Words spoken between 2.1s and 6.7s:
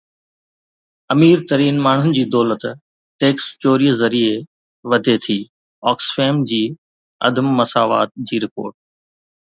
جي دولت ٽيڪس چوري ذريعي وڌي ٿي، آڪسفيم جي